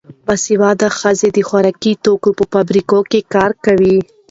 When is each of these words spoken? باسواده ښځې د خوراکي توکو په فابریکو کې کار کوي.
باسواده 0.25 0.87
ښځې 0.99 1.29
د 1.33 1.37
خوراکي 1.47 1.93
توکو 2.03 2.29
په 2.37 2.43
فابریکو 2.53 2.99
کې 3.11 3.19
کار 3.33 3.51
کوي. 3.65 3.97